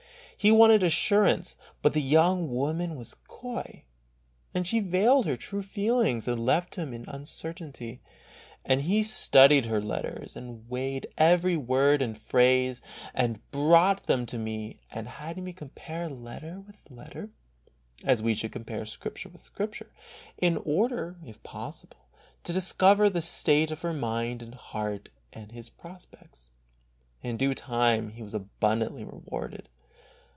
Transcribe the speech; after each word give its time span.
He 0.43 0.49
wanted 0.49 0.81
assurance, 0.81 1.55
but 1.83 1.93
the 1.93 2.01
young 2.01 2.51
woman 2.51 2.95
was 2.95 3.13
coy, 3.27 3.83
and 4.55 4.65
she 4.65 4.79
veiled 4.79 5.27
her 5.27 5.37
true 5.37 5.61
feelings 5.61 6.27
and 6.27 6.43
left 6.43 6.73
him 6.77 6.95
in 6.95 7.05
uncertainty, 7.07 8.01
and 8.65 8.81
he 8.81 9.03
studied 9.03 9.65
her 9.65 9.79
104 9.79 9.91
HEART 9.91 10.01
TALKS 10.21 10.35
ON 10.37 10.41
HOLINESS. 10.43 10.55
letters 10.57 10.57
and 10.63 10.69
weighed 10.71 11.13
every 11.15 11.57
word 11.57 12.01
and 12.01 12.17
phrase 12.17 12.81
and 13.13 13.51
brought 13.51 14.07
them 14.07 14.25
to 14.25 14.39
me, 14.39 14.79
and 14.89 15.07
had 15.07 15.37
me 15.37 15.53
compare 15.53 16.09
letter 16.09 16.59
with 16.59 16.89
letter, 16.89 17.29
as 18.03 18.23
we 18.23 18.33
should 18.33 18.51
compare 18.51 18.83
Scripture 18.87 19.29
with 19.29 19.43
Scripture, 19.43 19.91
in 20.39 20.57
order, 20.65 21.17
if 21.23 21.43
possible, 21.43 22.07
to 22.43 22.51
discover 22.51 23.11
the 23.11 23.21
state 23.21 23.69
of 23.69 23.83
her 23.83 23.93
mind 23.93 24.41
and 24.41 24.55
heart 24.55 25.09
and 25.31 25.51
his 25.51 25.69
prospects. 25.69 26.49
In 27.21 27.37
due 27.37 27.53
time 27.53 28.09
he 28.09 28.23
was 28.23 28.33
abundantly 28.33 29.03
rewarded. 29.03 29.69